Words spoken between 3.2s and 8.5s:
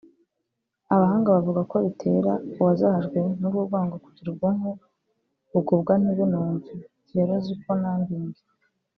n’urwo rwango kugira ubwonko bugobwa ntibunumve (pschological numbing)